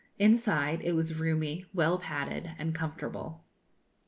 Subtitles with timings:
[0.17, 3.43] Inside, it was roomy, well padded, and comfortable.